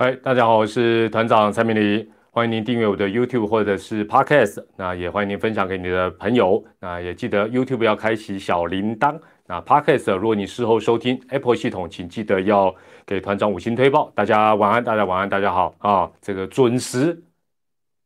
[0.00, 12.72] 嗨，大家好，我是团长蔡明礼，欢迎您订阅我的 YouTube 或者是 Podcast，那也欢迎您分享给你的朋友，那也记得 YouTube 要开启小铃铛，那 Podcast 如果你事后收听 Apple 系统，请记得要
[13.04, 14.08] 给团长五星推报。
[14.14, 17.20] 大家晚安，大家晚安，大家好啊，这个准时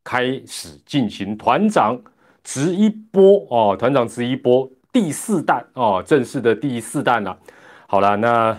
[0.03, 2.01] 开始进行团长
[2.43, 7.39] 直一波哦，团长直一波第四弹哦，正式的第四弹了。
[7.87, 8.59] 好了，那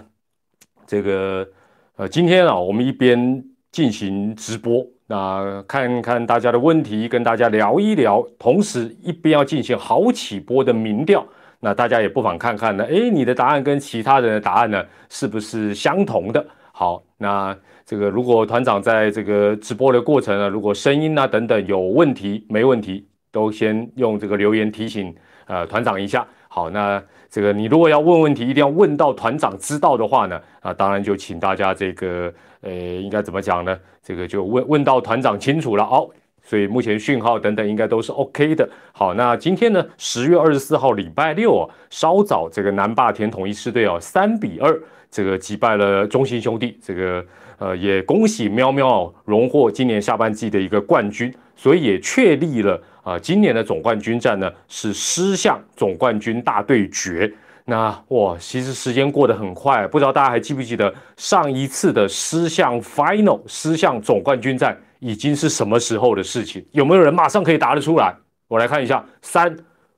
[0.86, 1.50] 这个。
[1.96, 11.24] 呃，今天啊，我们一边进行直播，那看看大家的问题，跟大家聊一聊，同时一边要进行好起波的民调，
[11.60, 16.44] 那大家也不妨看看呢，哎，你的答案跟其他人的答案呢，是不是相同的？
[16.72, 25.16] 好，那这个如果团长在这个直播的过程呢，如果声音啊等等有问题，没问题，都先用这个留言提醒
[25.46, 26.26] 呃团长一下。
[26.48, 27.00] 好，那。
[27.34, 33.76] 这个你如果要问问题，一定要问到团长知道的话呢，啊，当然就请大家这个，呃，应该怎么讲呢？
[34.04, 36.08] 这个就问问到团长清楚了哦。
[36.44, 38.70] 所以目前讯号等等应该都是 OK 的。
[38.92, 47.26] 好，那今天呢，十月二十四号礼拜六啊，稍早这个南霸天统一师队哦，三比二这个击败了中信兄弟，这个
[47.58, 52.80] 呃也恭喜喵喵荣获今年下半季的一个冠军，所以也确立了。
[53.04, 57.32] 啊，今年的总冠军战呢是狮象总冠军大对决。
[57.66, 66.66] 那哇，其实时间过得很快，不知道大家还记不记得上一次的狮象 final 狮象总冠军战已经是什么时候的事情？
[66.72, 68.14] 有没有人马上可以答得出来？
[68.50, 69.56] 我来看一下，三、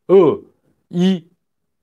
[0.07, 0.39] 二、
[0.89, 1.25] 一，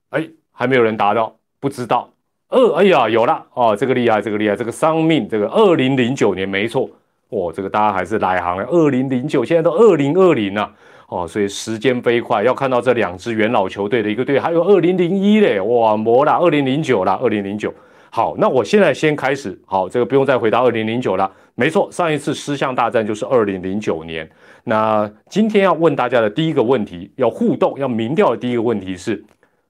[0.09, 2.09] 哎，还没有人答到，不知道。
[2.47, 6.89] 二，哎呀，有了哦，这个厉害，这个厉害，这个丧命，这个二零零九年没错，
[7.29, 8.63] 哇，这个大家还是来行了。
[8.65, 10.73] 二零零九，现在都二零二零了。
[11.13, 17.71] 哦，所以时间飞快，要看到这两支元老球队的一个队，还有二零零一嘞，哇，魔啦，二零零九啦，二零零九。
[18.09, 21.31] 好，那我现在先开始，好，这个不用再回答二零零九了。
[21.53, 24.27] 没错，上一次狮象大战就是二零零九年。
[24.63, 29.23] 那今天要问大家的第一个问题，要互动，要民调的第一个问题是，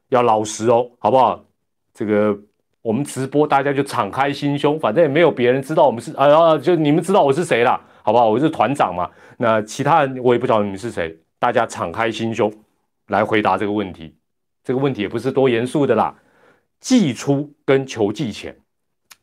[0.09, 1.43] 要老实哦，好不好？
[1.93, 2.37] 这个
[2.81, 8.29] 我们直播，大家就敞开心胸，反正也没有别人知道我们是，啊，就你们知道我是谁啦，好不好？
[8.29, 9.09] 我是团长嘛。
[9.37, 11.17] 那其他人我也不知道你们是谁。
[11.43, 12.49] 大家敞开心胸
[13.07, 14.15] 来回答这个问题，
[14.63, 16.15] 这个问题也不是多严肃的啦。
[16.79, 18.55] 季初跟球季前，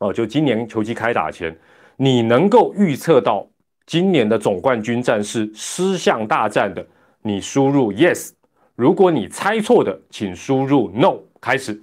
[0.01, 1.59] 哦，就今年球季开打前，
[1.97, 3.49] 你能够预测到
[3.87, 6.87] 今年的总冠军战是狮象大战的，
[7.23, 8.33] 你输入 yes；
[8.77, 11.17] 如果你猜错的，请输入 no。
[11.41, 11.81] 开始，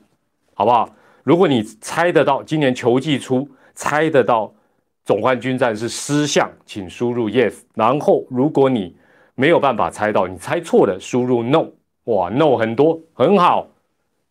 [0.53, 0.87] 好不好？
[1.23, 4.53] 如果你猜得到今年球季初猜得到
[5.03, 7.55] 总冠军战是狮象，请输入 yes。
[7.73, 8.95] 然后，如果你
[9.39, 11.67] 没有办法猜到，你猜错的输入 no，
[12.05, 13.67] 哇 no 很多很好，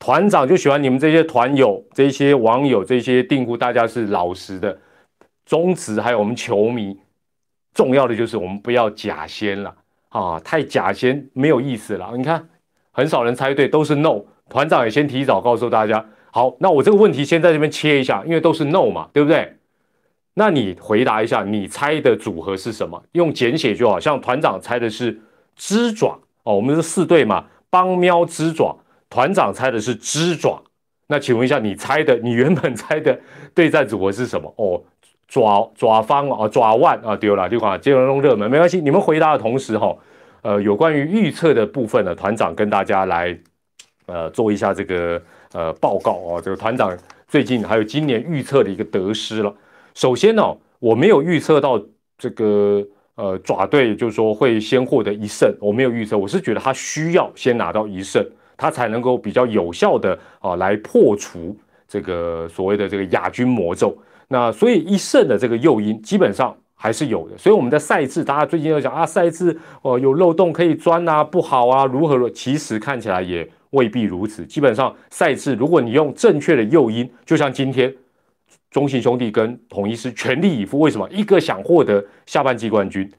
[0.00, 4.77] 团长就喜欢你们这些团友、这些网友、这些订户，大家是老实的、
[5.45, 6.99] 忠实，还有我们球迷，
[7.72, 9.72] 重要的就是我们不要假先了
[10.09, 12.12] 啊，太假先没有意思了。
[12.16, 12.49] 你看
[12.91, 16.05] 很少人猜对，都是 no，团长也先提早告诉大家。
[16.33, 19.56] 好，那我这个问题先在这边切一下，因为都是 no 嘛，对不对？
[20.39, 23.03] 那你回答一下，你猜的组合是什么？
[23.13, 25.19] 用简写就好，像团长猜的是
[25.57, 28.77] 鸡爪哦，我们是四队嘛，帮喵鸡爪，
[29.09, 30.63] 团长猜的是鸡爪。
[31.07, 33.19] 那请问一下，你猜的，你原本猜的
[33.55, 34.53] 对战组合是什么？
[34.59, 34.83] 哦，
[35.27, 38.79] 爪爪方啊，爪腕啊，丢了，丢款，接着弄热门，没关系。
[38.79, 39.97] 你们回答的同时哈，
[40.43, 43.35] 呃，有关于预测的部分呢，团长跟大家来
[44.05, 46.95] 呃做一下这个呃报告哦，这个团长
[47.27, 49.55] 最近还有今年预测的一个得失了。
[49.97, 51.83] 首先呢，我没有预测到
[52.19, 58.23] 这个呃爪队，就是说会先获得一胜，我没有预测，我是觉得他需要先拿到一胜，
[58.59, 61.57] 他才能够比较有效的啊来破除
[61.89, 63.97] 这个所谓的这个亚军魔咒。
[64.29, 67.39] 那所以一胜的这个诱因基本上还是有的。
[67.39, 72.28] 所以我们的赛制，大家最近又讲啊，赛制哦有漏洞可以钻啊，不好啊，如何？
[72.28, 74.45] 其实看起来也未必如此。
[74.45, 77.91] 基本上赛制，如果你用正确的诱因，就像今天。
[78.77, 81.09] 中信兄弟跟统一是全力以赴，为什么？
[81.11, 83.11] 一个想获得下半季冠军，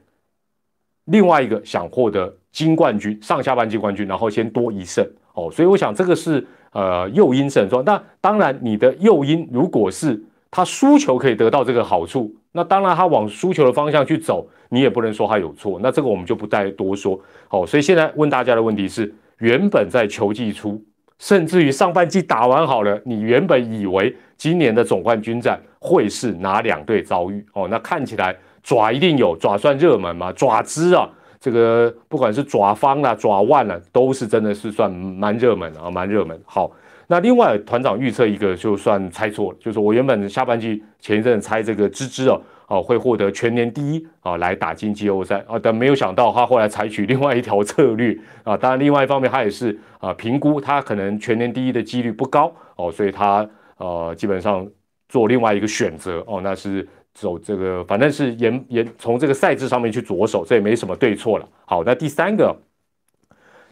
[1.06, 5.50] 另外一个想获得金冠军，上下半季冠军，然后先多一胜哦。
[5.50, 7.82] 所以我想这个是呃诱因是很重要。
[7.82, 15.80] 那当然，你的诱因如果是他输球可以得到这个好处，那当然他往输球的方向去走，你也不能说他有错。
[15.82, 17.20] 那这个我们就不再多说。
[17.48, 20.80] 好，所以现在问大家的问题是：原本在球季初。
[21.18, 27.44] 甚至于上半季打完好了，你原本以为今年的总冠军战会是哪两队遭遇？
[27.52, 30.32] 哦，那看起来爪一定有爪算热门嘛？
[30.32, 31.08] 爪子啊，
[31.40, 36.40] 这个不管是爪方啦、爪腕啦，都是真的是算蛮热门啊，蛮热门。
[36.44, 36.70] 好，
[37.08, 48.56] 那另外团长预测一个就算猜错了，就是我原本下半季前一阵猜这个芝芝哦，哦会获得全年第一啊来打进季后赛啊，但没有想到他后来采取另外一条策略啊。
[48.56, 53.48] 当然，另外一方面他也是啊评估他可能全年第一的几率不高哦，所以他
[53.78, 54.64] 呃基本上
[55.08, 61.48] 做另外一个选择哦，那是走这个反正是沿沿从这个赛制上面去着手，这也没什么对错了。
[61.64, 62.56] 好，那第三个。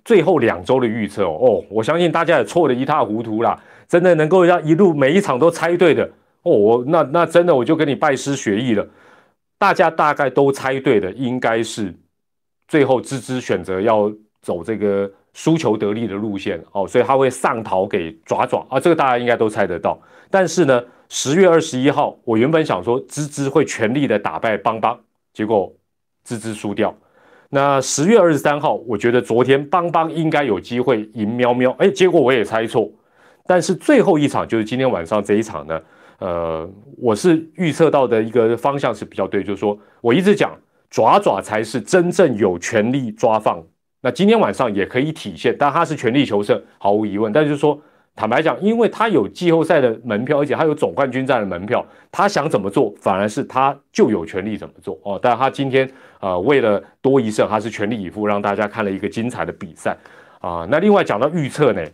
[0.04, 3.60] 最后两周的预测哦，我相信大家也错得一塌糊涂啦。
[3.88, 6.08] 真的能够让一路每一场都猜对的
[6.46, 8.86] 哦，我那那真的我就跟你拜师学艺了。
[9.58, 11.92] 大家大概都猜对的，应该是
[12.68, 14.12] 最后芝芝选择要
[14.42, 19.98] 走这个输球得利的路线哦，所以他会上逃给爪爪啊，这个大家应该都猜得到。
[20.30, 24.98] 但是呢，十月二十一号，我原本想说芝芝会全力的打败邦邦，
[25.32, 25.72] 结果
[26.22, 26.94] 芝芝输掉。
[27.48, 32.90] 那十月二十三号，我觉得昨天邦邦应该有机会赢喵喵，哎，结果我也猜错。
[33.46, 35.80] 但是最后一场就是今天晚上这一场呢，
[36.18, 36.68] 呃，
[36.98, 40.56] 我是预测到的一个方向是比较对，就是说我一直讲
[40.90, 43.62] 爪爪才是真正有权力抓放。
[44.00, 47.32] 那今天晚上也可以体现，但他是全力求胜，毫无疑问。
[47.32, 47.80] 但就是说。
[48.18, 55.20] 坦白讲，因为他有季后赛的门票，而且他有总冠军战的门票，他想怎么做，反而是他就有权利怎么做哦。
[55.22, 55.86] 但他今天
[56.20, 59.94] 呃，为了多一胜，他是全力以赴，让大家看了一个精彩的比赛
[60.40, 60.66] 啊。
[60.70, 61.84] 那另外讲到预测呢，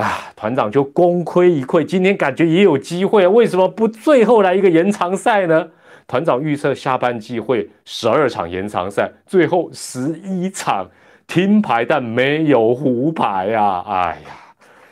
[0.00, 5.68] 啊，团长就功亏一篑，今天感觉也有机会，为什么不最后来一个延长赛呢？
[6.06, 10.88] 团长预测下半季会十二场延长赛，最后十一场
[11.26, 13.84] 听牌，但没有胡牌啊！
[13.86, 14.34] 哎呀。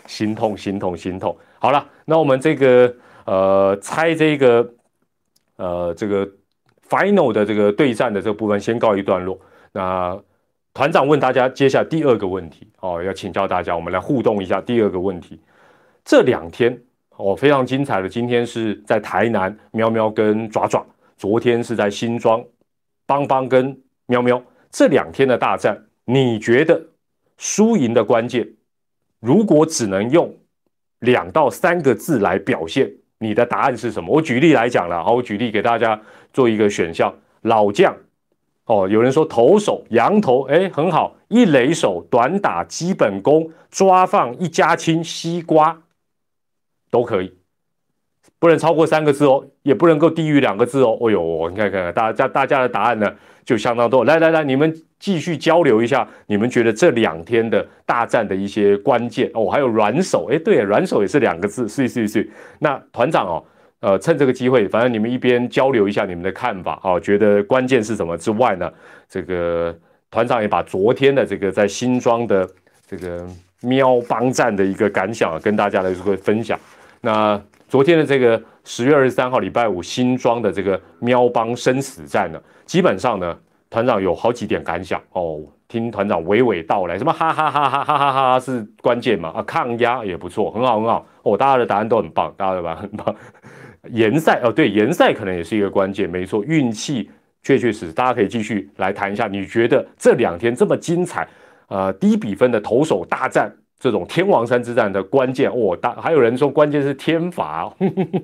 [0.06, 1.36] 心痛，心痛，心痛。
[1.58, 2.94] 好了，那我们这个
[3.24, 4.70] 呃猜这个
[5.56, 6.24] 呃这个
[6.88, 9.36] final 的这个对战的这个部分先告一段落。
[9.72, 10.16] 那
[10.76, 14.60] 团长问大家，接下来第二个问题哦，要请教大家，我们来互动一下。
[14.60, 15.40] 第二个问题，
[16.04, 16.78] 这两天
[17.16, 20.84] 哦非常精彩的，今天是在台南喵喵跟爪爪，
[21.16, 22.44] 昨天是在新庄
[23.06, 23.74] 邦邦跟
[24.04, 26.78] 喵喵，这两天的大战，你觉得
[27.38, 28.46] 输赢的关键？
[29.20, 30.30] 如果只能用
[30.98, 34.14] 两到三个字来表现，你的答案是什么？
[34.14, 35.98] 我举例来讲了，好，我举例给大家
[36.34, 37.96] 做一个选项：老将，
[38.66, 45.80] 哦，有人说投手羊头，哎，很好，一垒手短打基本功抓放一家亲西瓜
[46.90, 47.32] 都可以，
[48.38, 50.96] 不能超过三个字哦，也不能够低于两个字哦。
[51.00, 53.14] 哦呦，你看看大家大家的答案呢？
[53.44, 62.28] 就相当多，来来来，你们继续交流一下，你们觉得这两天的大战的一些关键哦，还有软手，哎，对，软手也是两个字，是是是。
[62.58, 63.44] 那团长哦，
[63.86, 68.68] 呃，趁这个机会，反正你们一边交流一下你们的看法哦，觉得关键是什么之外呢？
[69.08, 69.72] 这个
[70.10, 72.44] 团长也把昨天的这个在新庄的
[72.84, 73.24] 这个
[73.60, 76.58] 喵帮战的一个感想啊跟大家来做分享。
[77.00, 82.42] 那昨天的这个十月二十三号礼拜五新庄的这个喵帮生死战呢？
[82.64, 83.38] 基本上呢，
[83.70, 85.38] 团长有好几点感想哦。
[85.68, 89.28] 听团长娓娓道来，什么哈哈哈哈哈哈哈是关键嘛？
[89.30, 91.36] 啊，抗压也不错，很好很好哦。
[91.36, 93.14] 大家的答案都很棒，大家的答案很棒。
[93.90, 96.42] 延赛哦，对，延赛可能也是一个关键，没错。
[96.44, 97.10] 运气
[97.42, 99.26] 确确实实，大家可以继续来谈一下。
[99.26, 101.28] 你觉得这两天这么精彩，
[101.68, 107.72] 呃，低比分的投手大战，这种天王山之战的关键哦，大还有人说关键是天罚。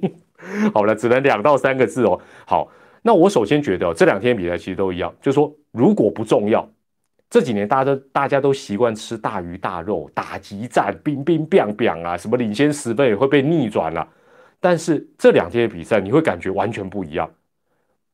[0.75, 2.21] 好了，只能两到三个字哦。
[2.45, 2.69] 好。
[3.05, 6.65] 那我首先觉得这两天比赛其实都一样，就是说如果不重要，
[7.29, 14.07] 这几年大家都大家都习惯吃大鱼大肉，打击战，兵兵变变啊，什么领先十倍会被逆转了。
[14.63, 17.29] 但是这两天的比赛你会感觉完全不一样。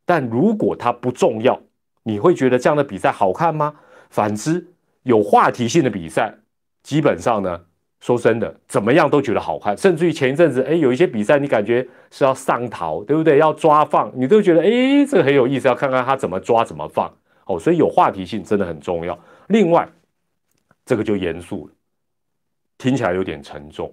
[0.04, 1.60] 但如果它不重要，
[2.02, 3.76] 你会觉得这样的比赛好看吗？
[4.08, 4.66] 反之，
[5.02, 6.34] 有话题性的比赛，
[6.82, 7.66] 基本上呢。
[8.00, 13.38] 说真的，怎么样都觉得好看，甚至于前一阵子，哎，有一些比赛你感觉是要上逃，对不对？
[13.38, 17.12] 要抓放，你都觉得，哎，这个很有意思，要看看他怎么抓怎么放。
[17.46, 19.18] 哦，所以有话题性真的很重要。
[19.48, 19.88] 另外，
[20.86, 21.74] 这个就严肃了，
[22.78, 23.92] 听起来有点沉重。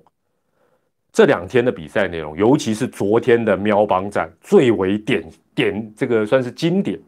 [1.15, 5.24] 这两天的比赛内容，尤其是昨天的喵帮战，最为点
[5.55, 7.00] 点这个算是经典，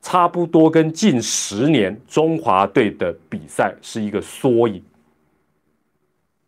[0.00, 4.82] 差不多跟近十年中华队的比赛是一个缩影。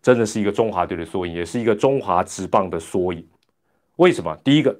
[0.02, 3.24] 真的是一个中华队的缩影，也是一个中华职棒的缩影。
[3.94, 4.36] 为什么？
[4.42, 4.76] 第一个，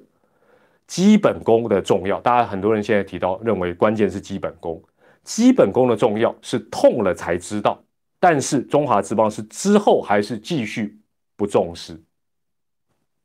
[0.87, 4.83] 基本功的重要，大家很多人现在提到，认为关键是基本功。
[5.23, 7.81] 基本功的重要是痛了才知道，
[8.19, 10.97] 但是中华职棒是之后还是继续
[11.35, 11.99] 不重视？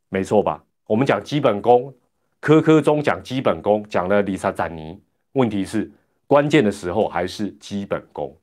[0.08, 0.64] 没错吧？
[0.86, 1.94] 我们讲基本功，
[2.40, 5.00] 科科中讲基本功，讲了丽莎赞尼。
[5.32, 5.90] 问题是
[6.26, 8.36] 关键的时候还是基本功。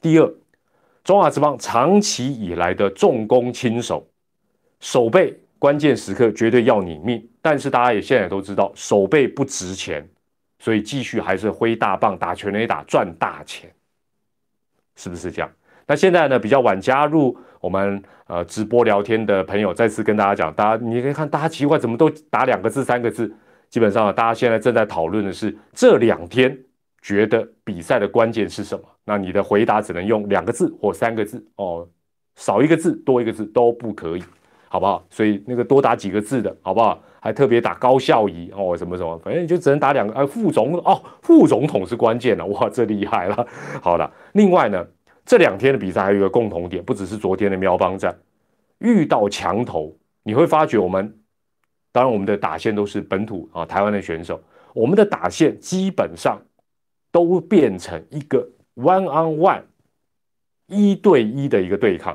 [0.00, 0.34] 第二。
[1.04, 4.08] 中华之棒长期以来的重攻轻守，
[4.78, 10.08] 守备关键时刻绝对要你命，但是大家也现在都知道，手背不值钱，
[10.60, 13.68] 所以继续还是挥大棒打全垒打赚大钱，
[14.94, 15.52] 是不是这样？
[15.86, 23.32] 那现在呢，比较晚加入我们呃直播聊天的朋友，再次跟大家讲，大家你可以看，大家奇怪怎么都打两个字、三个字，
[23.68, 26.56] 基本上大家现在正在讨论的是这两天
[27.00, 28.84] 觉得比赛的关键是什么？
[29.04, 31.86] 那你的回答只能用两个字或三个字哦，
[32.36, 34.22] 少一个字多一个字都不可以，
[34.68, 35.04] 好不好？
[35.10, 37.02] 所以那个多打几个字的好不好？
[37.20, 40.14] 还特别打高效仪哦，什么什么，反正你就只能打两个。
[40.14, 43.46] 呃，副总哦，副总统是关键了，哇，这厉害了。
[43.80, 44.86] 好了，另外呢。
[45.32, 48.14] 这两天的比赛还有一个共同点，不只是昨天的喵邦战，
[48.80, 49.90] 遇到强头，
[50.24, 51.10] 你会发觉我们，
[51.90, 54.38] 当然我们的打线都是本土啊台湾的选手，
[54.74, 56.38] 我们的打线基本上
[57.10, 59.62] 都变成一个 one on one
[60.66, 62.14] 一对一的一个对抗，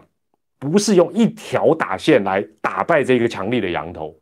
[0.60, 4.16] 不是用一条打线来打败这个强力的羊头。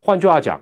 [0.00, 0.60] 换句话讲，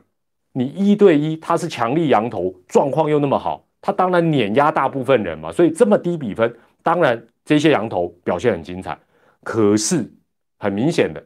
[0.52, 7.26] 你一对一，他是强力羊头，状况又那么好，他当然碾压大部分人嘛，所以这么低比分，当然。
[7.44, 8.98] 这些羊头表现很精彩，
[9.42, 10.12] 可是
[10.58, 11.24] 很明显的，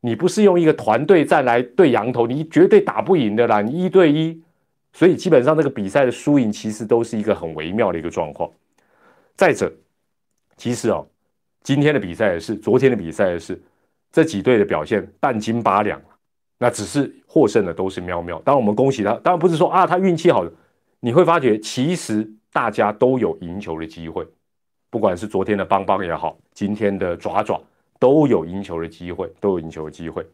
[0.00, 3.60] 你不是用一个团队战来对羊头，你绝对打不赢的啦。
[3.62, 4.42] 你一对一，
[4.92, 8.50] 所以基本上这个比赛的输赢其实都是一个很微妙的一个状况。
[9.34, 9.72] 再者，
[10.56, 11.06] 其实哦，
[11.62, 13.60] 今天的比赛也是，昨天的比赛也是，
[14.12, 16.00] 这几队的表现半斤八两
[16.58, 20.44] 那只是获胜的都是喵喵，当然我们恭喜他，当然不是说啊他运气好，
[21.00, 24.26] 你会发觉其实大家都有赢球的机会。
[24.96, 27.60] 不管是昨天的邦邦也好，今天的爪爪
[27.98, 30.26] 都有赢球的机会，都有赢球的机会。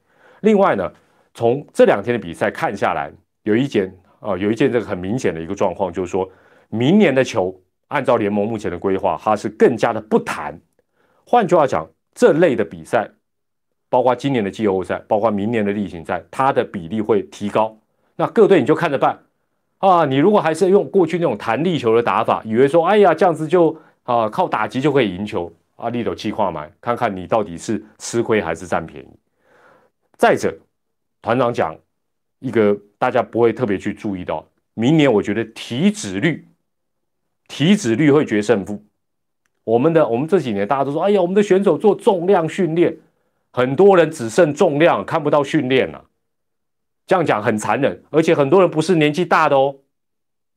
[0.43, 0.89] 另外呢，
[1.35, 3.11] 从这两天的比赛看下来，
[3.43, 6.31] 有一件啊，有一件这个很明显的一个状况，就是说
[6.69, 7.53] 明年的球，
[7.89, 10.57] 按照联盟目前的规划，它是更加的不谈。
[11.27, 13.11] 换句话讲，这类的比赛，
[13.91, 17.77] 包括今年的季后赛，包括明年的例行赛，它的比例会提高。
[18.15, 19.19] 那各队你就看着办
[19.79, 20.05] 啊。
[20.05, 23.77] 你如果还是用过去那种弹力球的打法，以为说，哎呀，这样子就。
[24.05, 25.89] 啊，靠打击就可以赢球啊！
[25.91, 29.09] 力斗气跨买，看看你到底是吃亏还是占便宜。
[30.17, 30.57] 再者，
[31.21, 31.77] 团长讲
[32.41, 34.45] 一个大家不会特别去注意到，
[34.75, 36.47] 明年我觉得体脂率，
[37.47, 38.85] 体脂率会决胜负。
[39.65, 42.97] 我们的我们这几年大家都说，哎呀，我们的选手做重量训练，
[43.53, 46.05] 很多人只剩重量，看不到训练了。
[47.07, 49.77] 这样讲很残忍，而且很多人不是年纪大的哦，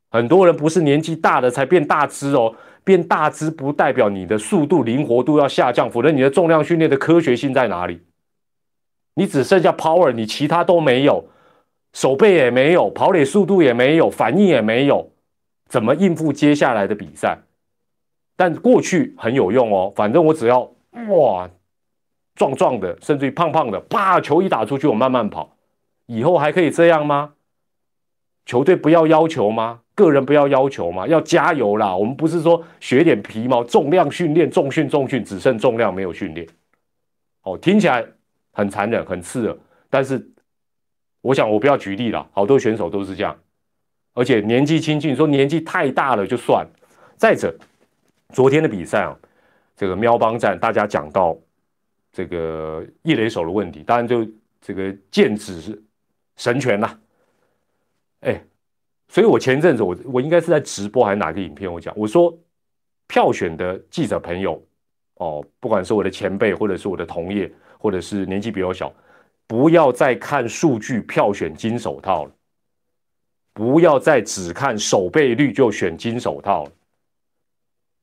[0.09, 2.55] 很多人不是年纪大的才变大只哦。
[2.85, 8.01] 变大只不代表你的速度灵活度要下降，否则你的重量训练的科学性在哪里？
[9.15, 11.25] 你只剩下 power，你其他都没有，
[11.93, 15.11] 手背也没有，跑垒速度也没有，反应也没有，
[15.67, 17.39] 怎么应付接下来的比赛？
[18.37, 20.69] 但过去很有用哦，反正我只要
[21.09, 21.49] 哇
[22.35, 25.57] 壮壮的，甚至于胖胖的，啪球一打出去我慢慢跑，
[26.05, 27.33] 以后还可以这样吗？
[28.45, 29.81] 球队不要要求吗？
[29.95, 31.95] 个人不要要求嘛，要加油啦！
[31.95, 36.45] 我们不是说学点皮毛，重量训练，重训重训，只剩重量没有训练。
[37.43, 38.05] 哦，听起来
[38.51, 39.57] 很残忍，很刺耳。
[39.89, 40.29] 但是
[41.21, 43.33] 我想我不要举例了，好多选手都是这样，
[44.13, 46.67] 而且年纪轻轻，说年纪太大了就算。
[47.15, 47.55] 再者，
[48.33, 49.17] 昨天的比赛啊，
[49.77, 51.37] 这个喵邦战，大家讲到
[52.11, 54.27] 这个一垒手的问题，当然就
[54.59, 55.81] 这个剑指
[56.35, 56.99] 神拳呐，
[58.19, 58.43] 哎。
[59.15, 61.71] 所以我前一阵子，我我应该是在直播还是哪个影片？
[61.71, 62.37] 我讲我说，
[63.07, 64.61] 票选的记者朋友，
[65.13, 68.93] 哦，不管是我的前辈，或者是我的同业，或者是年纪比我小，
[69.47, 72.31] 不要再看数据票选金手套了，
[73.53, 76.71] 不要再只看守备率就选金手套了。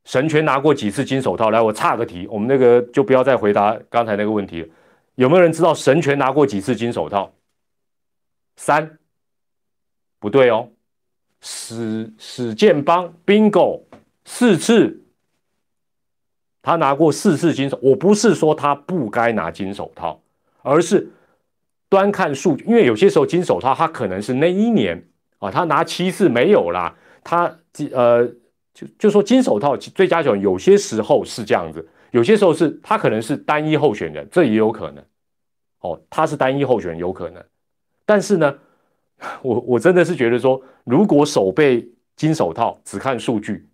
[0.07, 1.51] 神权拿过几次金手套？
[1.51, 4.69] 来，我岔个题，我们那个就不要再回答刚才那个问题了。
[5.17, 7.31] 有没有人知道神权拿过几次金手套？
[8.57, 8.99] 三，
[10.19, 10.71] 不对哦。
[11.45, 13.83] 史史建邦 bingo
[14.25, 15.03] 四次，
[16.63, 17.77] 他拿过四次金手。
[17.83, 20.23] 我不是说他不该拿金手套，
[20.63, 21.11] 而是
[21.89, 22.65] 端看数据。
[22.65, 25.05] 因为有些时候金手套他可能是那一年
[25.39, 26.95] 啊，他拿七次没有啦。
[27.25, 27.59] 他
[27.91, 28.25] 呃
[28.73, 35.05] 就就说金手套最佳球员有些时候是这样子，有些时候是他可能是单一候选人，这也有可能。
[35.81, 37.45] 哦，他是单一候选人有可能，
[38.07, 38.57] 但是呢。
[39.43, 41.87] 我我真的是觉得说，如果手背
[42.17, 43.67] 金手套只看数据，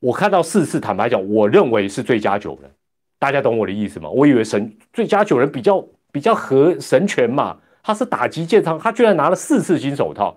[0.00, 2.70] 我看到四次，坦白讲，我认为是最佳九人。
[3.18, 4.10] 大家懂我的意思吗？
[4.10, 5.82] 我以为神最佳九人比较
[6.12, 10.36] 比较合神权嘛，他是打击健康，他居然拿了四次金手套。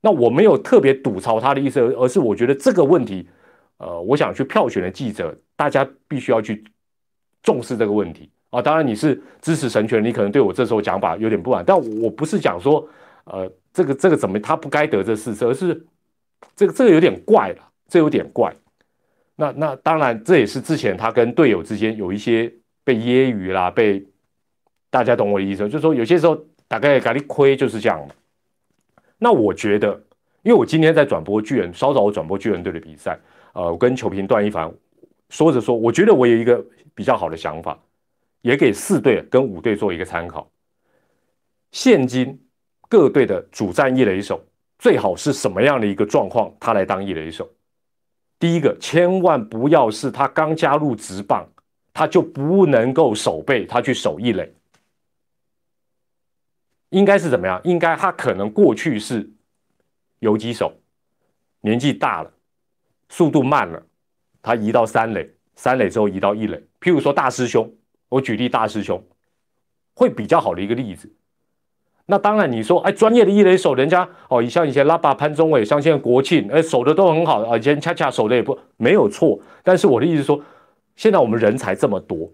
[0.00, 3.28] 那我没有特别吐槽他的意思，而是我觉得这个问题，
[3.78, 6.62] 呃，我想去票选的记者，大家必须要去
[7.42, 8.30] 重视这个问题。
[8.50, 8.62] 啊。
[8.62, 12.88] 当然你是支持神权，你可能对我这时候讲法有点不满，但我不是讲说，
[13.30, 15.86] 呃，这个这个怎么他不该得这四次，而是
[16.56, 18.54] 这个这个有点怪了，这有点怪。
[19.36, 24.04] 那那当然这也是之前他跟队友之间有一些被揶揄啦，被
[24.90, 28.04] 大家懂我的意思，就是说有些时候大概给你亏就是这样。
[29.18, 29.92] 那我觉得，
[30.42, 33.18] 因为我今天在转播巨人，稍早我转播巨人队的比赛，
[33.52, 34.72] 呃，我跟球评段一凡
[35.28, 37.78] 说着说，我觉得我有一个比较好的想法，
[38.42, 40.50] 也给四队跟五队做一个参考。
[41.70, 42.40] 现今
[42.88, 44.42] 各队的主战一垒手
[44.78, 47.48] 最好是什么样的一个状况，他来当一垒手？
[48.38, 51.46] 第一个，千万不要是他刚加入职棒，
[51.92, 54.54] 他就不能够守备，他去守一垒。
[56.90, 57.60] 应该是怎么样？
[57.64, 59.28] 应该他可能过去是
[60.20, 60.72] 游击手，
[61.60, 62.32] 年纪大了，
[63.10, 63.84] 速度慢了，
[64.40, 66.56] 他移到三垒，三垒之后移到一垒。
[66.80, 67.70] 譬如说大师兄，
[68.08, 69.04] 我举例大师兄，
[69.94, 71.12] 会比较好的一个例子。
[72.10, 79.38] 那当然你说，哎，专业的一垒手，人家哦，像以前拉巴潘宗伟，像现在国庆，哎，守的都很好啊，以前恰恰守的也不没有错。
[79.62, 80.40] 但是我的意思说，
[80.96, 82.30] 现在我们人才这么多，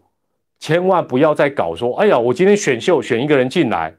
[0.60, 3.94] 千万不要再搞说，哎呀，我今天选秀选一个人进来。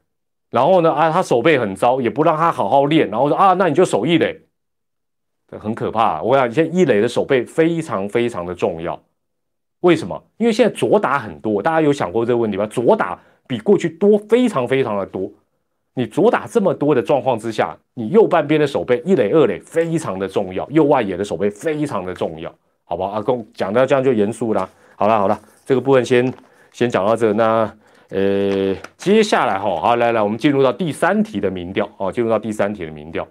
[0.51, 0.93] 然后呢？
[0.93, 3.09] 啊，他手背很糟，也不让他好好练。
[3.09, 4.39] 然后说啊，那你就守一垒，
[5.59, 6.21] 很可怕。
[6.21, 8.97] 我想，现在一垒的手背非常非常的重要。
[9.81, 10.23] 为什么？
[10.37, 12.65] 因为现在左打很多，大家有想过这个问题吗？
[12.67, 15.29] 左打比过去多，非常非常的多。
[15.95, 23.09] 你左打这么多的状况之下，你右半边的手背一垒、二垒非常的重要，右外野的手背非常的重要，好不好？
[23.09, 24.69] 阿公讲到这样就严肃了。
[24.95, 26.31] 好了好了，这个部分先
[26.71, 27.33] 先讲到这。
[27.33, 27.69] 那。
[28.09, 33.27] 呃，接下来哈，好来来，我们进入到第三题的民调哦，进入到第三题的民调。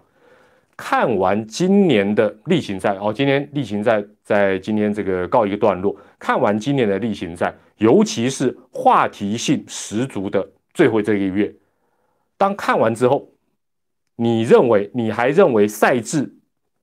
[0.76, 5.94] 看完今年的例行赛哦，今天例行赛在今天这个告一个段落。
[6.18, 10.44] 看完今年的例行赛，尤其是话题性十足的
[10.74, 11.54] 最后这个月，
[12.36, 13.28] 当看完之后，
[14.16, 16.34] 你认为你还认为赛制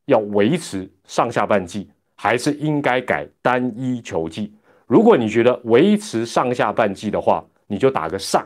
[0.05, 4.53] 要维持上下半季，还是应该改单一球季？
[4.87, 8.45] 如果你觉得维持上下半季的话，你就打个上，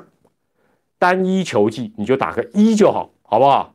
[0.99, 3.73] 单一球季你就打个一就好，好不好？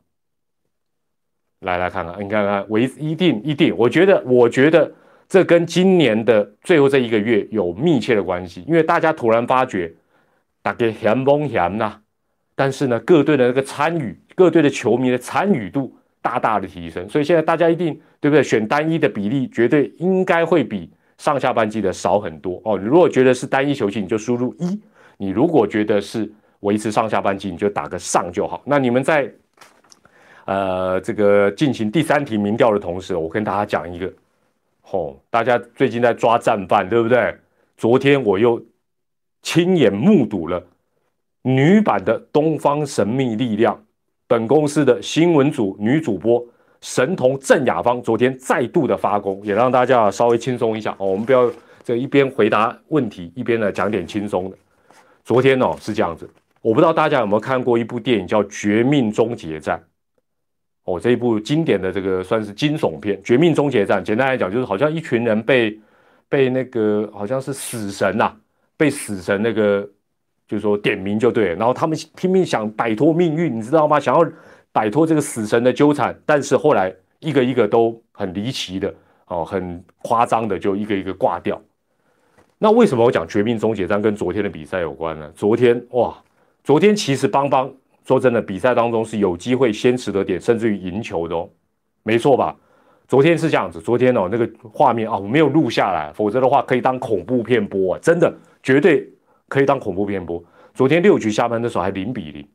[1.61, 4.91] 来来看看，你看看，维一定一定，我觉得我觉得
[5.29, 9.93] 这跟今年的最后这一个月有密切的关系，因为大家突然发觉
[10.63, 12.00] 打个咸崩咸呐，
[12.61, 18.43] 但是呢，各队的那个参与，各队的球迷的参与度大大的提升，所以现在大家一定对不对？
[18.43, 22.79] 选单一的比例绝对应该会比上下半季的少很多哦。
[22.79, 24.79] 你如果觉得是单一球星，你就输入一。
[25.17, 28.63] 你如果觉得是维持上下半季，你就打个上就好。
[28.67, 29.33] 那你们在
[30.45, 34.13] 呃这个进行第三题民调的同时，我跟大家讲一个，
[34.83, 37.35] 吼，大家最近在抓战犯，对不对？
[37.79, 38.63] 昨天我又
[39.41, 40.63] 亲眼目睹了
[41.43, 43.75] 女版的《东方神秘力量》，
[44.27, 46.45] 本公司的新闻组女主播
[46.83, 51.07] 神童郑雅芳，昨天再度的发功，也让大家稍微轻松一下哦。
[51.07, 51.51] 我们不要
[51.83, 54.57] 这一边回答问题，一边呢讲点轻松的。
[55.25, 56.29] 昨天哦是这样子，
[56.61, 59.79] 我不知道大家有没有看过一部电影叫《绝命终结战》
[60.85, 65.79] 哦，这一部经典的这个算是惊悚片，《绝命终结战》简单来讲就是好像一群人被
[66.29, 68.35] 被那个好像是死神呐，
[68.77, 69.89] 被死神那个
[70.51, 74.01] 就是说点名就对，然后他们拼命想摆脱命运，你知道吗？
[74.01, 74.29] 想要
[74.73, 78.93] 摆脱这个死神的纠缠，但是后来一个一个都很离奇的
[79.29, 81.63] 哦，很夸张的就一个一个挂掉。
[82.59, 85.31] 那为什么我讲绝命终结战跟昨天的比赛有关呢？
[85.37, 86.21] 昨天哇，
[86.65, 87.73] 昨天其实邦邦
[88.05, 91.49] 说真的，比赛当中是有机会先取得点，甚至于赢球的哦，
[92.03, 92.57] 没错吧？
[93.07, 98.35] 昨天是这样子，昨天哦那个画面啊，我没有录下来，否则的话可以当恐怖片播啊，真的
[98.65, 99.09] 绝对
[99.51, 100.43] 可以当恐怖片播。
[100.73, 102.49] 昨天六局下班的时候还零比零，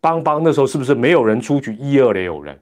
[0.00, 2.58] 邦邦那时候是不是没有人出局，一二垒有人？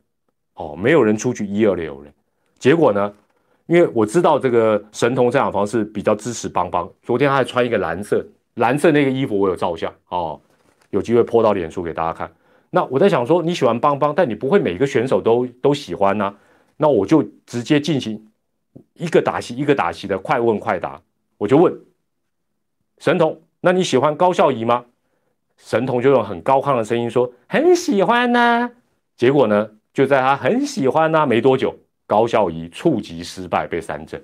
[0.54, 2.12] 哦，没有人出局，一二垒有人，
[2.58, 3.14] 结果呢？
[3.66, 10.40] 因为我知道这个神童这样方式比较支持邦邦，昨天他还穿一个蓝色蓝色那个衣服，我有照相哦，
[10.90, 12.32] 有机会泼到脸书给大家看。
[12.70, 16.34] 那我在想说，你喜欢邦邦，但你不会每个选手都都喜欢呢？
[16.76, 18.28] 那我就直接进行
[18.94, 21.00] 一个打席一个打席的快问快答，
[21.36, 21.76] 我就问
[22.98, 24.84] 神童，那你喜欢高孝仪吗？
[25.56, 28.70] 神童就用很高亢的声音说很喜欢呐。
[29.16, 31.74] 结果呢，就在他很喜欢呐没多久。
[32.06, 34.22] 高孝仪触及失败被三振，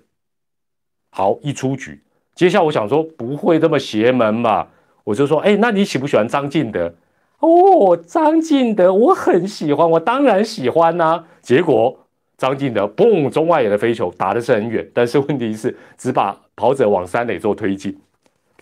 [1.10, 2.00] 好一出局。
[2.36, 4.68] 接下来我想说不会这么邪门吧？
[5.02, 6.94] 我就说，哎，那你喜不喜欢张进德？
[7.40, 11.24] 哦，张进德我很喜欢，我当然喜欢呐。
[11.40, 11.98] 结果
[12.36, 17.98] 张进德嘣，中外野的飞球打的是很远，但是问题是只把跑者往三垒做推进，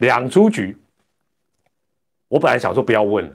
[0.01, 0.77] 两出局，
[2.29, 3.31] 我本来想说不要问了，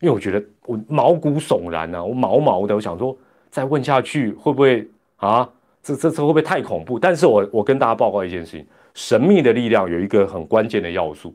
[0.00, 3.16] 因为我觉得我毛骨悚然啊，我毛毛的，我想说
[3.50, 5.48] 再问下去会不会啊？
[5.80, 6.98] 这这这会不会太恐怖？
[6.98, 11.34] 但是我我跟大家报告一件事情，神秘的力量有一个很关键的要素，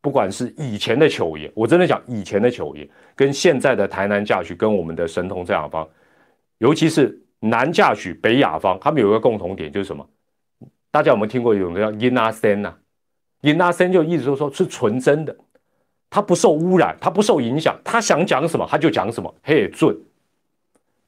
[0.00, 5.86] 不管是以前的球爷，我真的讲以前的球爷，跟现在的台南驾许，跟我们的神童这雅方，
[6.58, 10.06] 尤其是南驾许北雅方，他们有一个共同点就是什么？
[10.90, 12.74] 大家有没有听过有个叫 In a Sen 呐
[13.42, 15.36] ？In a Sen 就意思说说是纯真的，
[16.08, 19.34] 他不受污染，他不受影响，他想讲什么他就讲什么。
[19.42, 19.96] 嘿，准。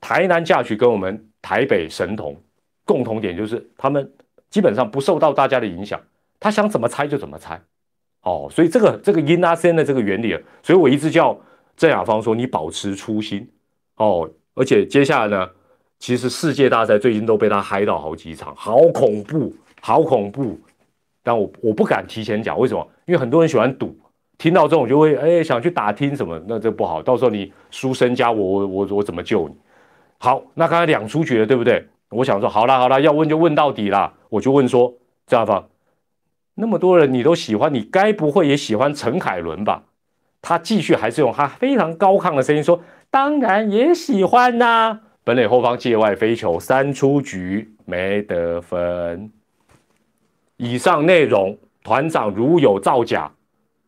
[0.01, 2.37] 台南嫁娶跟我们台北神童
[2.85, 4.13] 共同点就是他们
[4.51, 6.01] 基本上不受到大家的影响，
[6.39, 7.61] 他想怎么猜就怎么猜。
[8.23, 11.39] 哦，所以这个这个 In a Sen 的这个原理，所以我一直叫
[11.77, 13.49] 郑雅芳说你保持初心。
[13.97, 15.51] 哦，而且接下来呢，
[15.99, 19.55] 其实世界大赛最近都被他嗨到好几场，好恐怖。
[19.87, 20.59] 好恐怖，
[21.25, 22.89] 但我我不敢提前讲，为什么？
[23.07, 23.99] 因为很多人喜欢赌，
[24.39, 29.55] 听到这种就会哎想去打听什么，那这不好，到时候你输身家，我我我我怎么救你？
[30.19, 31.85] 好，那刚才两出局了，对不对？
[32.11, 34.95] 我想说，好啦好啦，要问就问到底啦，我就问说，
[35.27, 35.69] 张亚芳，
[36.55, 39.83] 那么多人你都喜欢，你该不会也喜欢陈凯伦吧？
[40.41, 45.01] 他继续还是用他非常高亢的声音说，当然也喜欢呐。
[45.25, 49.33] 本垒后方界外飞球，三出局没得分。
[50.57, 53.31] 以上内容，团长如有造假，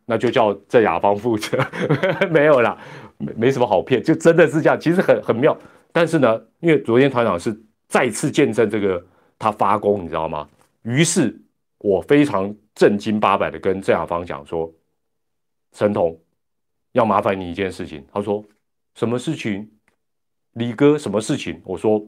[0.05, 1.57] 那就叫郑雅芳负责。
[2.29, 2.77] 没有啦，
[3.17, 4.79] 没没什么好骗，就真的是这样。
[4.79, 5.57] 其实很很妙，
[5.91, 9.03] 但是呢，因为昨天团长是再次见证这个
[9.39, 10.47] 他发功，你知道吗？
[10.83, 11.37] 于是
[11.79, 14.71] 我非常正经八百的跟郑雅芳讲说
[15.75, 16.17] ：“神童，
[16.93, 18.43] 要麻烦你一件事情。”他说
[18.95, 19.69] ：“什么事情？
[20.53, 22.01] 李哥，什么事情？”我说：“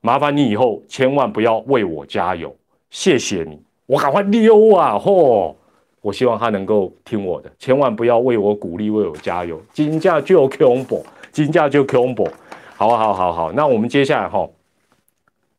[0.00, 2.56] 麻烦你以后千万不要为我加油。”
[2.92, 4.96] 谢谢你，我赶快溜啊！
[4.98, 5.54] 嚯，
[6.02, 9.58] 我希望他能够听我的，千万不要为我鼓励，为我加油。
[9.72, 11.02] 金价就 combo，
[11.32, 12.30] 金价就 combo，
[12.76, 13.50] 好好好好。
[13.52, 14.46] 那我们接下来哈，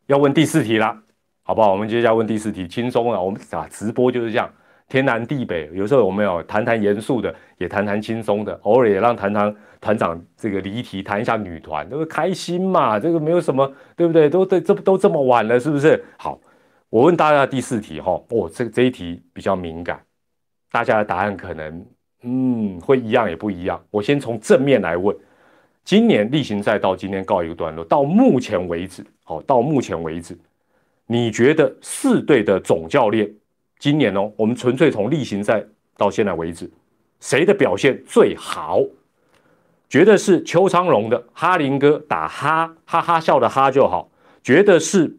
[0.06, 0.96] 要问第四题啦，
[1.42, 1.72] 好不好？
[1.72, 3.20] 我们接下来问第四题，轻松啊。
[3.20, 4.48] 我们啊，直播就是这样，
[4.88, 12.96] 天南地北，有时候我们有谈谈严肃的，也谈谈轻松的，偶尔也让谈谈团长这个离题，谈一下女团，都是开心嘛。
[13.00, 14.30] 这个没有什么，对不对？
[14.30, 16.00] 都对，这都这么晚了，是不是？
[16.16, 16.38] 好。
[16.94, 20.00] 我问大家第四题哈，哦，这这一题比较敏感，
[20.70, 21.84] 大家的答案可能
[22.22, 23.84] 嗯会一样也不一样。
[23.90, 25.16] 我先从正面来问，
[25.84, 30.38] 今年例行赛到今天告一个段落，到目前为止，好，到目前为止，
[31.08, 33.28] 你觉得四队的总教练
[33.80, 35.64] 今年哦，我们纯粹从例行赛
[35.96, 36.70] 到现在为止，
[37.18, 38.80] 谁的表现最好？
[39.88, 44.08] 觉得是邱昌荣的哈林哥打哈哈哈笑的哈就好，
[44.44, 45.12] 觉得是。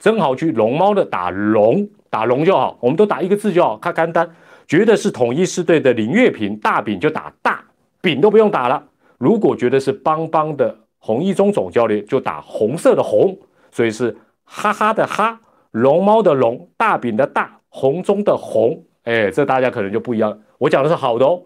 [0.00, 4.28] 曾豪区龙猫的打龙打龙就好，我们都打一个字就好，看干单。
[4.66, 7.62] 觉得是统一狮队的林月平大饼就打大
[8.00, 8.82] 饼都不用打了。
[9.18, 13.38] 如果觉得是邦邦的洪一中总教练就打红色的红，
[13.70, 15.38] 所以是哈哈的哈，
[15.72, 18.82] 龙猫的龙，大饼的大，红中的红。
[19.04, 20.40] 哎，这大家可能就不一样。
[20.56, 21.42] 我讲的是好的哦，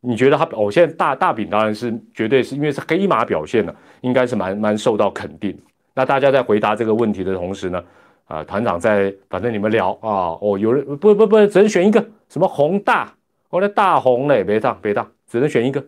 [0.00, 0.70] 你觉得他哦？
[0.70, 5.58] 现在大大饼当然是绝对是因为是黑马表现了，应该是蛮蛮受到肯定。
[5.98, 7.84] 那大家在回答这个问题的同时呢，
[8.26, 13.12] 啊，团长在，反正你们聊啊，哦，有人不不不，只能选一个，什么红大，
[13.50, 15.84] 我的大红嘞，别大别大，只能选一个，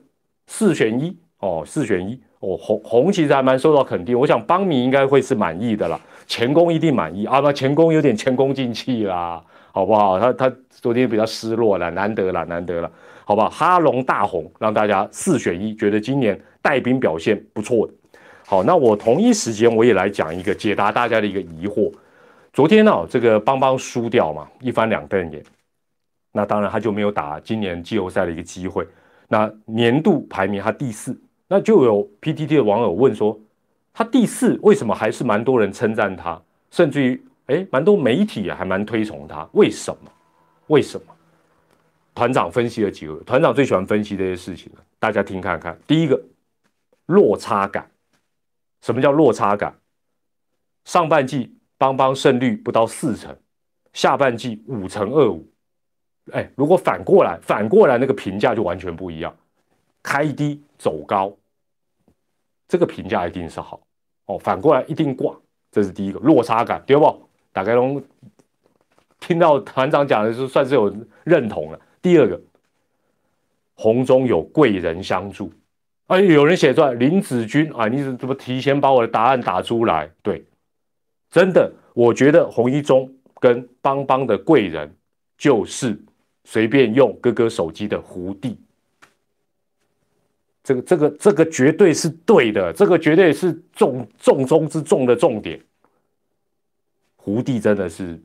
[0.48, 10.18] 四选一哦，四选一哦，红红其实还蛮受到肯定，我想邦米应该会是满意的啦，前功一定满意啊，不，前功有点前功尽弃啦，好不好？
[10.18, 12.90] 他他昨天比较失落了，难得了，难得了，
[13.24, 13.48] 好不好？
[13.48, 17.92] 哈龙大红让大家四选一，觉得今年带兵表现不错的。
[18.50, 21.88] 好，那我同一时间我也来讲一个解答大家的一个疑惑。
[22.52, 25.40] 昨天呢，这个邦邦输掉嘛，一翻两瞪眼，
[26.32, 28.84] 那当然他就没有打今年季后赛的一个机会。
[29.28, 33.38] 那年度排名他第四，那就有 PTT 的网友问说，
[33.94, 40.10] 他第四为什么还是蛮多人称赞他，甚至于哎，蛮多媒体还蛮推崇他，为什么？
[40.66, 41.06] 为什么？
[42.16, 45.78] 团长分析了几个，团长最喜欢分析这些事情了，大家听看看。
[45.86, 46.20] 第一个，
[47.06, 47.88] 落差感。
[48.80, 49.78] 什么叫落差感？
[50.84, 53.36] 上半季邦邦胜率不到四成，
[53.92, 55.46] 下半季五成二五。
[56.32, 59.36] 哎，如果反过来，反过来那个评价就完全不一样，
[60.02, 61.36] 开低走高，
[62.68, 63.80] 这个评价一定是好
[64.26, 64.38] 哦。
[64.38, 65.36] 反过来一定挂，
[65.70, 67.28] 这是第一个落差感，对不？
[67.52, 68.02] 打开龙
[69.18, 71.80] 听到团长讲的是算是有认同了。
[72.00, 72.40] 第二个，
[73.74, 75.52] 红中有贵人相助。
[76.10, 80.10] 哎，有人写出来林子君啊，你怎么提前把我的答案打出来？
[80.22, 80.44] 对，
[81.30, 84.92] 真的，我觉得洪一中跟邦邦的贵人
[85.38, 85.96] 就是
[86.42, 88.58] 随便用哥哥手机的胡弟
[90.64, 95.60] 这个这个这个绝对是对的，这个绝对是重重中之重的重点。
[97.14, 98.20] 胡帝真的是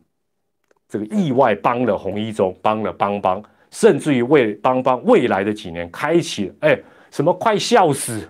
[0.89, 6.79] 这个意外帮了洪一中，帮了邦邦，甚至于为邦邦未来的几年开启，哎，
[7.15, 8.29] 什么快笑死！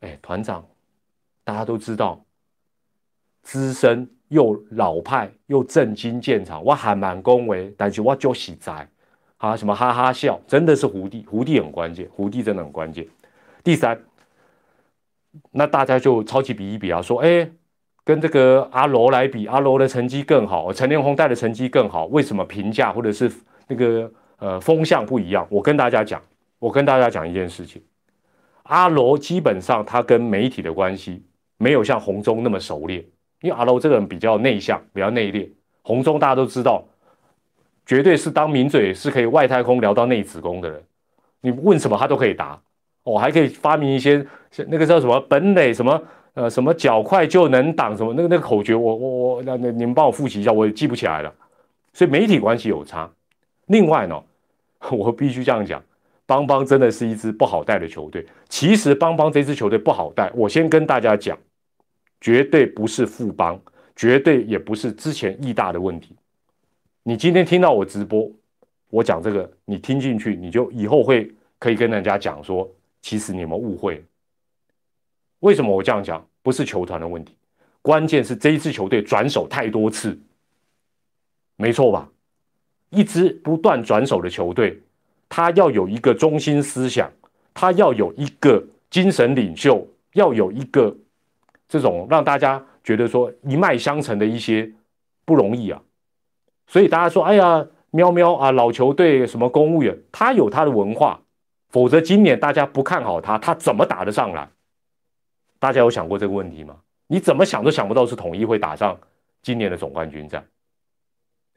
[0.00, 0.66] 哎，团长，
[1.44, 2.18] 大家都知道，
[3.42, 8.88] 资深又老派又正经见长，我还蛮恭维，但是我就喜在。
[9.36, 13.06] 啊，什么哈哈笑，真的是胡帝，胡帝很关键，胡帝真的很关键。
[13.62, 14.02] 第三，
[15.50, 17.50] 那大家就超级比一比啊，说，哎，
[18.02, 23.30] 跟这个阿罗来比，阿罗的成绩更好，陈连红带的成绩更好，为什么评价或者是
[23.68, 25.46] 那个呃风向不一样？
[25.50, 26.22] 我跟大家讲，
[26.58, 27.82] 我跟大家讲一件事情，
[28.70, 31.20] 阿罗基本上他跟媒体的关系
[31.58, 33.04] 没有像洪忠那么熟练，
[33.40, 35.48] 因为阿罗这个人比较内向，比较内敛，
[35.82, 36.84] 洪忠大家都知道。
[37.84, 40.80] 绝对是当名嘴是可以外太空聊到内子宫的人，
[41.40, 42.56] 你问什么他都可以答
[43.02, 44.24] 哦，还可以发明一些
[44.68, 46.00] 那个叫什么本垒什么
[46.34, 51.34] 呃什么脚快就能挡什么那个那个口诀，我我我那那你们帮我复习一下，我也记不起来了。
[51.92, 53.10] 所以媒体关系有差。
[53.66, 54.22] 另外呢，
[54.92, 55.82] 我必须这样讲，
[56.30, 58.24] 邦邦真的是一支不好带的球队。
[58.48, 61.36] 其实邦邦这支球队不好带，我先跟大家讲，
[62.20, 63.60] 绝对不是富邦，
[63.96, 66.14] 绝对也不是之前义大的问题。
[67.02, 68.30] 你今天听到我直播，
[68.90, 72.70] 我讲这个，你听进去，你就以后会可以跟人家讲说，
[73.02, 74.00] 其实你们误会。
[75.40, 76.24] 为什么我这样讲？
[76.42, 77.34] 不是球团的问题，
[77.82, 80.16] 关键是这一支球队转手太多次，
[81.56, 82.08] 没错吧？
[82.90, 84.80] 一支不断转手的球队，
[85.30, 87.10] 他要有一个中心思想，
[87.54, 90.94] 他要有一个精神领袖，要有一个
[91.68, 94.70] 这种让大家觉得说一脉相承的一些
[95.24, 95.80] 不容易啊。
[96.66, 101.22] 所以大家说，哎呀，喵喵啊，老球队什么公务员，他有他的文化，
[101.68, 104.50] 否则今年大家不看好他，他怎么打得上来？
[105.60, 106.76] 大家有想过这个问题吗？
[107.06, 108.98] 你怎么想都想不到是统一会打上
[109.42, 110.44] 今年的总冠军战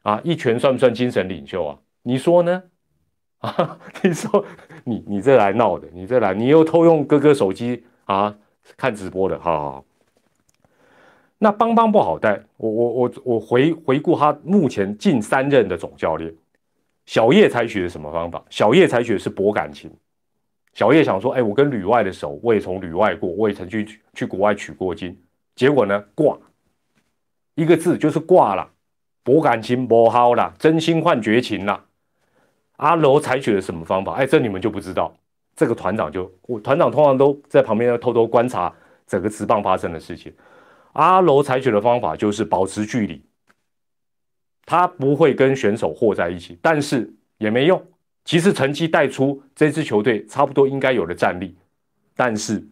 [0.03, 0.21] 啊！
[0.23, 1.79] 一拳算不算精神领袖啊？
[2.03, 2.63] 你说呢？
[3.43, 4.43] 啊， 你说
[4.85, 8.33] 你你这来闹的，你这来，你又偷用哥哥手机啊
[8.77, 9.85] 看直播的，好好。
[11.39, 16.33] 那邦邦不好带，我我我我回回顾他目前近三任的总教练，
[17.05, 18.41] 小叶采取的什么方法？
[18.49, 19.91] 小叶采取的是博感情。
[20.73, 25.15] 小叶想说，哎，我跟旅外的熟，我也从旅外过，我也曾去去国外取过经，
[25.53, 26.37] 结果呢，挂
[27.55, 28.69] 一个字就是挂了，
[29.21, 31.83] 博感情不好了，真心换绝情了。
[32.77, 34.13] 阿楼采取了什么方法？
[34.13, 35.13] 哎，这你们就不知道。
[35.55, 38.73] 这个团长就我团长通常都在旁边要偷偷观察
[39.05, 40.33] 整个职棒发生的事情。
[40.93, 43.21] 阿楼采取的方法就是保持距离，
[44.65, 47.81] 他不会跟选手和在一起，但是也没用。
[48.25, 51.55] 其实成绩带出这支球队差不多应该有的战力，
[52.15, 52.65] 但是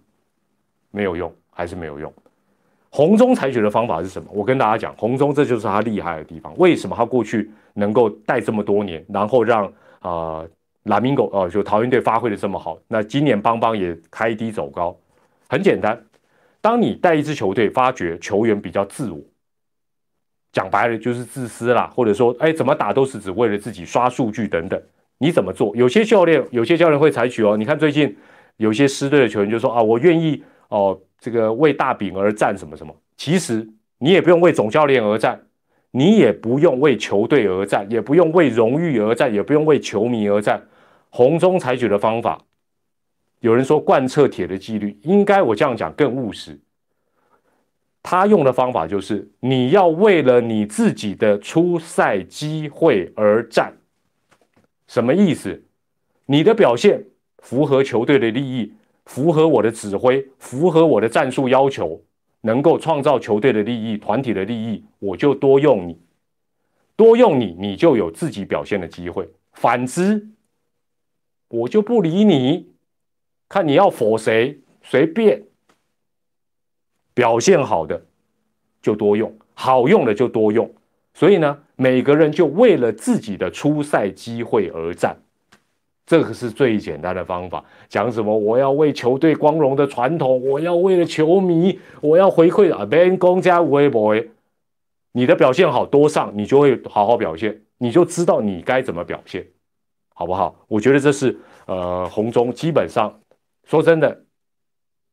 [0.89, 2.11] 没有用，还是没有用。
[2.89, 4.29] 红中采取的方法是什么？
[4.33, 6.57] 我跟大家讲，红中这就是他厉害的地方。
[6.57, 10.45] 为什么他过去能够带这么多年，然后让啊
[10.83, 12.77] 蓝明狗哦就桃园队发挥的这么好？
[12.87, 14.95] 那今年邦邦也开低走高，
[15.47, 15.99] 很简单。
[16.59, 19.19] 当你带一支球队，发觉球员比较自我，
[20.51, 24.79] 讲白了就是自私啦，或者说，哎，怎么打都是只为了自己刷数据等等。
[25.17, 25.75] 你怎么做？
[25.75, 27.55] 有些教练，有些教练会采取哦。
[27.55, 28.15] 你看最近
[28.57, 32.95] 有些师队的球员就说啊，我愿意哦，这个为大饼而战什么什么。
[33.17, 33.67] 其实
[33.99, 35.39] 你也不用为总教练而战，
[35.91, 40.61] 你也不用为球队而战，也不用为荣誉而战，也不用为球迷而战。
[41.09, 42.41] 红中采取的方法。
[43.41, 46.59] 有人说贯彻铁的纪律，应该我这样讲更务实。
[48.03, 53.73] 他用的方法就是，你要为了你自己的出赛机会而战。
[54.87, 55.63] 什么意思？
[56.25, 57.03] 你的表现
[57.39, 58.73] 符合球队的利益，
[59.05, 62.01] 符合我的指挥，符合我的战术要求，
[62.41, 65.99] 能够创造球队的利益、团体的利益，我就多用你，
[66.95, 69.29] 多用你，你就有自己表现的机会。
[69.53, 70.27] 反之，
[71.47, 72.71] 我就不理你。
[73.47, 75.43] 看你要否谁，随便
[77.13, 78.05] 表现好的
[78.81, 80.73] 就多用，好用的就多用。
[81.13, 85.21] 所以呢，每个人就为了自己的出赛机会而战，
[86.05, 87.63] 这个是最简单的方法。
[87.87, 88.37] 讲什么？
[88.37, 92.85] 我要为球队光荣的传统，我要为了球迷，我要回馈啊！
[92.85, 94.15] 别人公家微博，
[95.13, 99.45] 你的表现好多上，你就会好好表现，你就知道你该怎么表现，
[100.13, 100.55] 好不好？
[100.67, 103.13] 我觉得这是呃，红中基本上。
[103.63, 104.25] 说真的，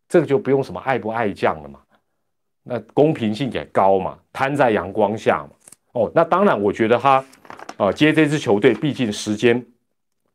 [0.09, 1.81] 这个就不用什么爱不爱将了嘛，
[2.65, 5.51] 那公平性也高嘛，摊在阳光下嘛。
[5.93, 7.25] 哦，那当然，我觉得他
[7.77, 9.65] 啊接这支球队，毕竟时间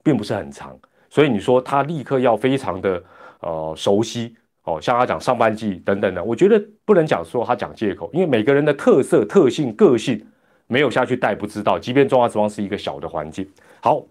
[0.04, 0.78] 并不是很长，
[1.10, 3.02] 所以你说他立刻要非常的
[3.40, 10.24] 呃熟悉哦，像他讲上半季等等的，我觉得不能讲说他讲借口，因为每个人的特色、特性、个性
[10.68, 11.80] 没有下去带不知道。
[11.80, 13.48] 即便中华之邦是一个小的环境，
[13.82, 14.06] 好，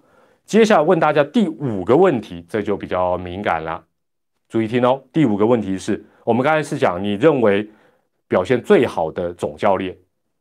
[0.46, 3.84] 接下来问大家第五个问题，这就比较敏感了，
[4.48, 5.02] 注意听哦。
[5.12, 7.68] 第五个问题是我们刚才是讲你认为
[8.28, 9.96] 表现最好的总教练。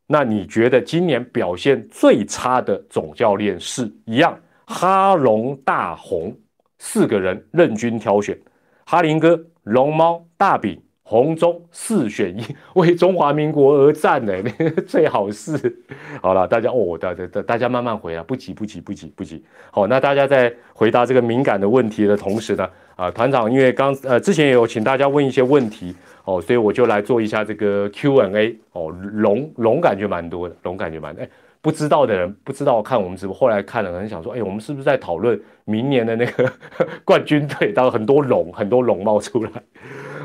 [0.07, 4.37] 那你觉得今年表现最差的总教练是一样？
[4.71, 6.33] 哈龙、大红
[6.79, 8.37] 四个人任君挑选，
[8.85, 12.43] 哈林哥、龙猫、大饼、红中四选一，
[12.75, 14.33] 为中华民国而战呢，
[14.87, 15.77] 最好是
[16.21, 16.47] 好了。
[16.47, 19.43] 大家哦，大大大家慢慢回啊，不急不急不急不急。
[19.69, 25.93] 好，那大家在回答这个敏感的问题的同时呢，啊，团长因为刚呃之前也有请大家问一些问题。
[26.23, 31.27] 哦，所以我就来做一下这个 Q&A 哦，龙龙感觉蛮多的，龙感觉蛮哎，
[31.61, 36.51] 不知道的人不知道看我们直播，后来看了很想说，哎，我们是不是在讨论明年的那个
[37.05, 37.71] 冠军队？
[37.71, 39.51] 当很多龙，很多龙冒出来。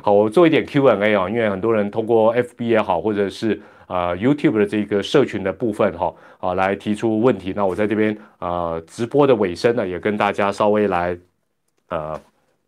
[0.02, 7.52] 好，我做一点 Q&A 啊，因为很多人通过 FB 也好，或者是啊 YouTube 的这个社群的部分哈啊来提出问题。
[7.54, 11.16] 那我在这边啊直播的尾声呢，也跟大家稍微来
[11.90, 12.18] 呃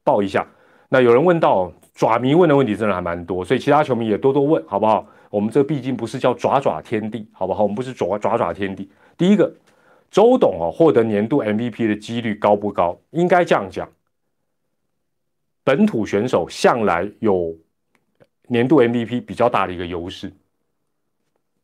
[0.05, 0.47] 报一下。
[0.89, 1.73] 那有人问到。
[1.99, 5.05] 爪迷问的问题真的还蛮多，所以其他球迷也多多问，好不好？
[5.31, 7.63] 我们这毕竟不是叫爪爪天地，好不好？
[7.63, 8.91] 我们不是爪爪爪天地。
[9.17, 9.53] 第一个，
[10.11, 12.99] 周董哦，获得年度 MVP 的几率高不高？
[13.11, 13.89] 应该这样讲，
[15.65, 17.57] 本土选手向来有
[18.47, 20.33] 年度 MVP 比较大的一个优势，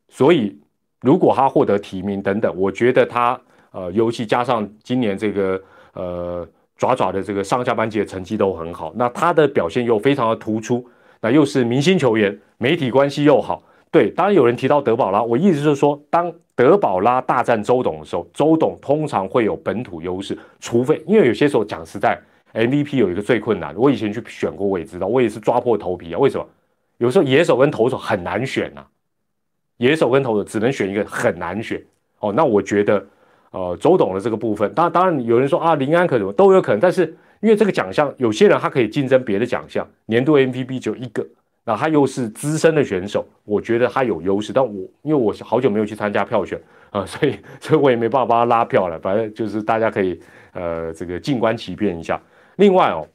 [0.09, 0.59] 所以
[1.01, 3.39] 如果他获得提名等等，我觉得他
[3.71, 6.47] 呃，尤其加上今年这个呃。
[6.77, 10.85] 爪爪的这个上下半季的成绩都很好，那他的表现又非常的突出，
[11.25, 13.63] 那又是明星球员，媒体关系又好。
[13.89, 22.15] 对，当然有人提到德保拉，我意思就是说，当德保拉大战周董的时候，周董通常会有本土优势，除非因为有些时候讲实在
[22.53, 26.19] ，MVP 有一个最困难，我以前去选过，我也知道，我也是抓破头皮啊。
[26.19, 26.45] 为什么？
[26.99, 28.85] 有时候野手跟投手很难选呐，
[29.77, 31.83] 野手跟投手只能选一个，很难选。
[32.19, 33.03] 哦，那我觉得。
[33.51, 41.25] 呃，周董的这个部分，当当然有人说啊，林安可能都有可能，但是因为这个奖项，有些人他可以竞争别的奖项，年度 MVP 只有一个，
[41.63, 44.53] 那他又是资深的选手，我觉得他有优势。
[44.53, 48.99] 但我因为我是好久没有去参加票选啊， 所以所以我也没办法帮他拉票了。
[48.99, 50.19] 反正就是大家可以
[50.53, 52.21] 呃这个静观其变一下。
[52.57, 53.07] 另外哦，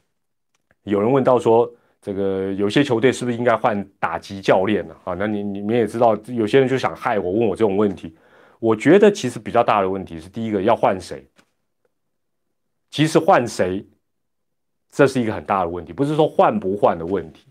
[0.83, 1.69] 有人问到说，
[2.01, 4.95] 这个有些球队是不是应该换打击教练呢？
[5.03, 8.15] 啊，那你你们也知道，有些人就想害我，问我这种问题。
[8.59, 11.25] 我觉得其实比较大的问题是，第一个要换谁？
[12.91, 13.83] 其实换谁，
[14.91, 17.45] 这是一个很大的问题，不是说换不换的问题，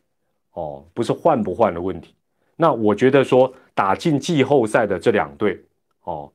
[0.53, 2.15] 哦，不是换不换的问题。
[2.55, 5.59] 那我觉得说打进季后赛的这两队，
[6.05, 6.31] 哦，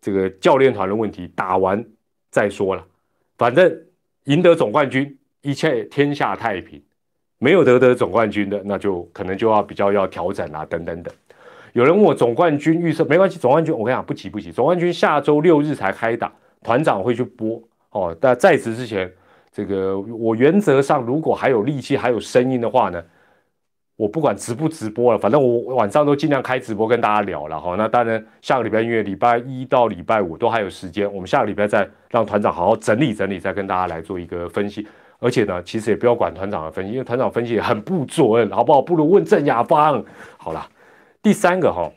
[0.00, 1.84] 这个教练团的问题打完
[2.30, 2.86] 再说了，
[3.36, 3.76] 反正
[4.24, 6.80] 赢得总冠军，一切天下太平；
[7.38, 11.12] 没有得得总冠军的，那就可能就要比较要调整啊，等等等。
[11.72, 16.32] 有人问我总冠军预测，没关系，总冠军我跟你讲不急不急，总冠军下周六日才开打，
[16.62, 18.16] 团长会去播哦。
[18.20, 19.12] 但在此之前，
[19.52, 23.04] 这个我原则上如果还有力气还有声音的话呢，
[23.96, 27.74] 我不管直不直播了，反正我晚上都尽量开直播跟大家聊了哈。
[27.76, 34.86] 那当然下个礼拜因为礼拜一到礼拜五都还有时间，我们下个礼拜再让团长好好整理整理，再跟大家来做一个分析。
[35.18, 38.82] 而且呢，其实也不要管团长的分析，因为团长分析也很不准，好不好？
[38.82, 40.04] 不如问郑雅芳。
[40.36, 40.68] 好了。
[41.22, 41.88] 第三个哈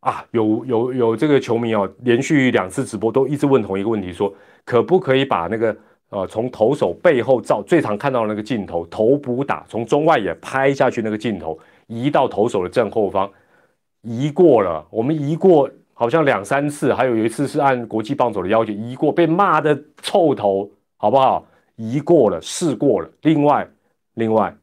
[0.00, 4.30] 啊，有有有这个球迷哦，连续两次直播都一直问同一个问题，说
[4.66, 5.74] 可不可以把那个
[6.12, 13.28] 呃从投手背后照最常看到的那个镜头，头补打从中外野拍下去那个镜头移到投手的正后方，
[14.02, 21.46] 移过了，我们移过好像两三次，还有有一次是按国际棒球的要求移过，被骂的臭头，好不好？
[21.76, 23.10] 移过了，试过了。
[23.22, 23.66] 另外，
[24.14, 24.54] 另外，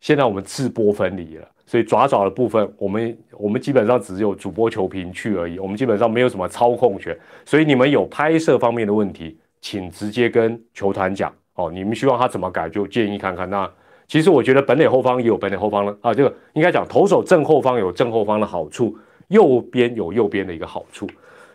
[0.00, 1.46] 现在我们自播分离了。
[1.66, 7.16] 所以爪爪的部分，我们我们基本上只有主播球评去而已，我们基本上没有什么操控权。
[7.44, 11.70] 所以你们有拍摄方面的问题，请直接跟球团讲哦。
[11.72, 13.48] 你们希望他怎么改，就建议看看。
[13.48, 13.68] 那
[14.06, 18.94] 其实我觉得本垒后方也有本垒后方的啊，这个应该讲投手正后方有正后方的好处，
[19.28, 21.08] 右边有右边的一个好处。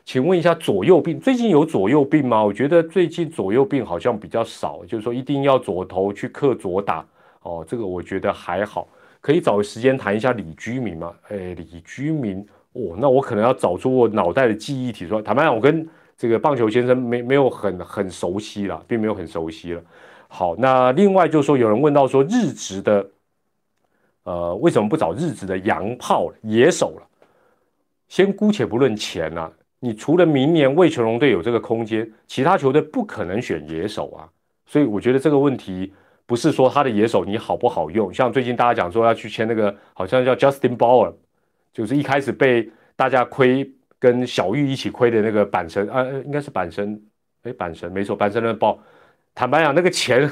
[0.03, 2.43] 请问一下左右病最近有左右病吗？
[2.43, 7.05] 我觉得最近左右病好像比较少，就是说一定要左投去克左打
[7.43, 8.87] 哦，这个我觉得还好。
[9.21, 11.13] 可以找个时间谈一下李居民吗？
[11.27, 12.43] 哎，李居民
[12.73, 15.87] 哦，那我可能要找出我脑袋的记忆体说，坦白讲，我跟
[16.19, 19.81] 这个棒球先生没没有很很熟悉了，并没有很熟悉了。
[20.27, 23.09] 好，那另外就是说，有人问到说日职的，
[24.23, 27.07] 呃，为什么不找日职的洋炮野手了？
[28.09, 29.49] 先姑且不论钱啊，
[29.79, 34.27] 你除了明年魏全龙队有这个空间，其他球队不可能选野手啊，
[34.65, 35.93] 所以我觉得这个问题。
[36.25, 38.13] 不是说他的野手你好不好用。
[38.13, 41.11] 像最近大家讲说要去签那个，好像叫 Justin Bauer，
[41.73, 43.67] 就是一开始被大家亏
[43.99, 47.01] 跟小玉一起亏的那个板神啊，应该是板神，
[47.43, 48.79] 哎，板神没错，板神的报。
[49.35, 50.29] 坦白讲，那个钱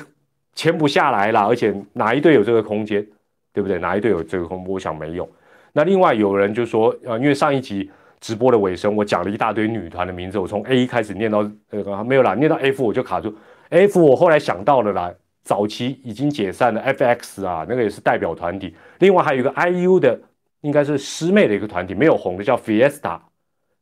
[0.53, 3.05] 签不下来了，而且哪一队有这个空间，
[3.53, 3.77] 对不对？
[3.79, 4.65] 哪一队有这个空？
[4.67, 5.29] 我想没有。
[5.73, 7.89] 那另外有人就说，呃，因为上一集
[8.19, 13.35] 直播的尾声，我讲了一大堆女团的名字，我从 A 一开始念到那个没有啦，念到 F 我就卡住。
[13.69, 15.13] F 我后来想到了啦，
[15.43, 18.75] 早期已经解散的 FX 啊，那个也是代表团体。
[18.99, 20.19] 另外还有一个 IU 的，
[20.61, 23.19] 应该是师妹的一个团体，没有红的叫 Fiesta。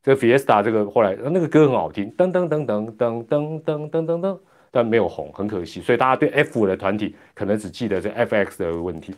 [0.06, 4.38] 这个 Fiesta 这个后来那个歌很好听，噔噔噔噔噔噔噔噔噔噔，
[4.70, 5.82] 但没有红，很可惜。
[5.82, 9.16] 所以大家对 F 的团体可能只记得这 FX 的问题。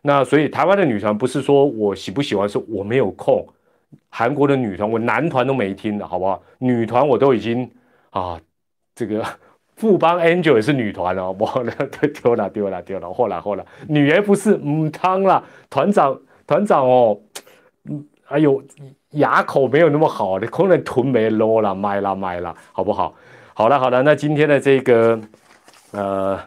[0.00, 3.46] 那所以台湾的女团不是说我喜不喜欢，是我没有空。
[4.08, 6.42] 韩国的女团我男团都没听的好不好？
[6.56, 7.70] 女团我都已经
[8.08, 8.40] 啊，
[8.94, 9.22] 这个
[9.76, 11.72] 富邦 Angel 也是女团哦，我了
[12.22, 17.20] 丢了丢了丢了，后来后来女 F 是母汤了，团长团长哦，
[17.84, 18.62] 嗯，哎呦，
[19.12, 23.14] 牙口没有那么好你，可能臀没落了，卖了卖了，好不好？
[23.54, 25.20] 好了好了，那今天的这个
[25.92, 26.38] 呃。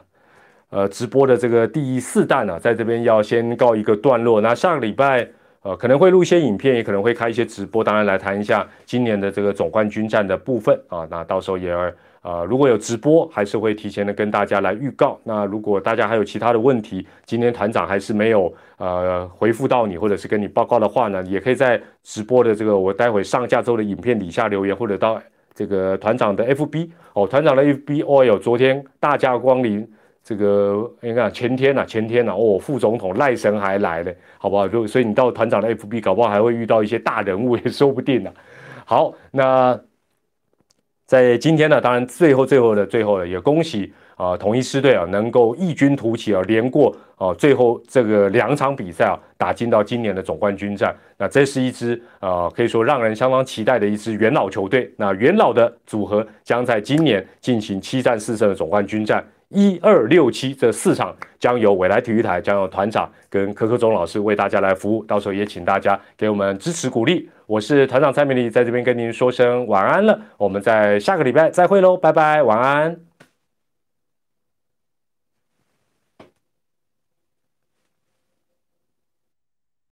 [0.75, 4.41] 呃，直播的这个第四弹呢，在这边要先告一个段落。
[4.41, 5.29] 那上个礼拜，
[5.63, 11.07] 呃，可能会录一些影片，也可能会开一些直播，当然来谈一下今年的这个总冠军战的部分啊。
[11.09, 11.73] 那到时候也
[12.21, 15.19] 呃，如果有直播，还是会提前的跟大家来预告。
[15.23, 25.21] 那如果大家还有其他的问题，今天团长还是没有呃回复到你，或者是跟你报告的话呢，也可以在直播的这个我待会上架之后的影片底下留言，或者到
[25.53, 29.87] 这个团长的 FB 哦，团长的 FB 哦哟，昨天大驾光临。
[30.23, 34.65] 这个你看前天呐，前天呐，哦，副总统赖神还来了，好不好？
[34.65, 38.31] 就所以你到团长的 FB，搞不好还会遇到一些大人物， 也说不定呢。
[38.85, 39.77] 好，那
[41.05, 50.95] 在今天呢，当然最后最后的最后呢，也恭喜啊统一狮队啊能够异军突起啊，连过啊最后这个两场比赛啊，打进到今年的总冠军战。
[51.17, 54.89] 那这是一支啊可以说让人相当期待的一支元老球队。
[54.95, 59.21] 那元老的组合将在今年进行七战四胜的总冠军战。
[59.53, 67.29] 一二六七这四场将由未来体育台将由团长跟柯柯忠老师为大家来服务，到时候也请大家给我们支持鼓励。
[67.45, 73.12] 我是团长蔡美丽，在这边跟您说声晚安了，我们在下个礼拜再会喽，拜拜，晚安。